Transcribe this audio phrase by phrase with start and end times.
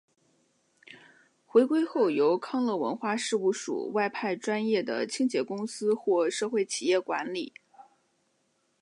[1.45, 7.53] 回归后由康乐文化事务署外判专业的清洁公司或社会企业管理。